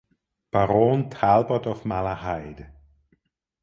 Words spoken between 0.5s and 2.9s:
Baron Talbot of Malahide.